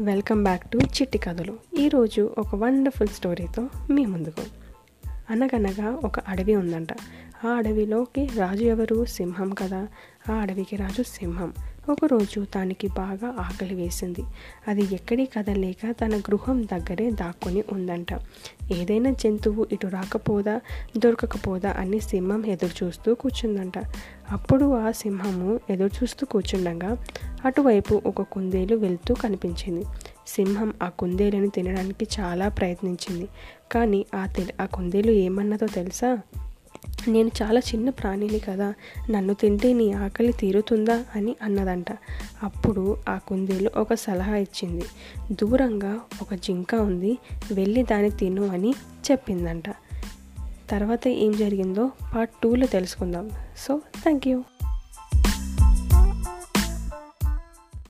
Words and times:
Welcome 0.00 0.42
back 0.42 0.70
to 0.70 0.78
చిట్టి 0.78 1.18
కథలు. 1.18 1.58
ఈరోజు 1.78 2.34
ఒక 2.38 2.54
వండర్ఫుల్ 2.54 3.08
స్టోరీతో 3.08 3.68
మీ 3.90 4.06
ముందుకు. 4.06 4.42
అనగనగా 5.30 5.90
ఒక 5.90 6.20
అడవి 6.20 6.54
ఉందంట. 6.54 6.88
ఆ 7.44 7.48
అడవిలోకి 7.48 8.24
రాజు 8.36 8.64
ఎవరు? 8.64 9.04
సింహం 9.04 9.50
కదా. 9.50 9.88
ఆ 10.30 10.34
అడవికి 10.34 10.76
రాజు 10.76 11.02
సింహం. 11.02 11.52
ఒకరోజు 11.88 12.44
తనకి 12.44 12.88
బాగా 12.88 13.26
ఆకలి 13.26 13.74
వేసింది. 13.74 14.22
అది 14.68 14.82
ఎక్కడి 14.92 15.26
కదలేక 15.26 15.90
తన 15.90 16.16
గృహం 16.18 16.64
దగ్గరే 16.64 17.10
దాక్కుని 17.10 17.64
ఉందంట. 17.72 18.06
ఏదైనా 18.72 19.10
జంతువు 19.10 19.66
ఇటు 19.72 19.86
రాకపోదా 19.86 20.60
దొరకకపోదా 20.96 21.70
అని 21.70 22.00
సింహం 22.00 22.46
ఎదురు 22.46 22.84
చూస్తూ 22.84 23.14
కూర్చుందంట. 23.14 23.78
అప్పుడు 24.30 24.74
ఆ 24.74 24.90
సింహము 24.90 25.60
ఎదురు 25.70 25.90
చూస్తూ 26.02 26.26
కూర్చుండగా 26.26 26.96
అటువైపు 27.44 28.02
ఒక 28.06 28.22
కుందేలు 28.22 28.76
వెళ్తూ 28.76 29.14
కనిపించింది. 29.14 29.84
సింహం 30.26 30.72
ఆ 30.82 30.88
కుందేలుని 30.88 31.50
తినడానికి 31.50 32.06
చాలా 32.20 32.48
ప్రయత్నించింది. 32.48 33.28
కానీ 33.72 34.06
ఆ 34.14 34.26
తె 34.26 34.46
ఆ 34.60 34.66
కుందేలు 34.66 35.10
ఏమన్నదో 35.10 35.66
తెలుసా? 35.66 36.18
నేను 37.08 37.30
చాలా 37.42 37.60
చిన్న 37.60 37.90
ప్రాణిని 37.90 38.38
కదా 38.38 38.74
నన్ను 39.10 39.34
తింటే 39.34 39.72
నీ 39.72 39.92
ఆకలి 39.92 40.32
తీరుతుందా 40.32 41.04
అని 41.14 41.36
అన్నదంట. 41.42 41.86
అప్పుడు 42.42 42.96
ఆ 43.08 43.18
కుందేలు 43.18 43.70
ఒక 43.76 43.94
సలహా 43.94 44.36
ఇచ్చింది. 44.36 44.84
దూరంగా 45.32 46.00
ఒక 46.22 46.34
జింక 46.34 46.74
ఉంది 46.74 47.18
వెళ్ళి 47.52 47.82
దాన్ని 47.82 48.10
తిను 48.10 48.46
అని 48.46 48.74
చెప్పిందంట. 49.10 49.64
తర్వాత 50.70 51.08
ఏం 51.08 51.36
జరిగిందో 51.36 51.90
పార్ట్ 52.14 52.34
టూలో 52.42 52.66
తెలుసుకుందాం. 52.66 53.30
So 53.56 53.80
thank 54.02 54.28
you 54.28 54.44